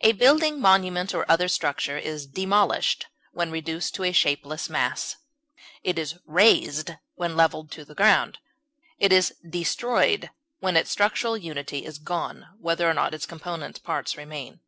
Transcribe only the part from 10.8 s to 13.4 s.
structural unity is gone, whether or not its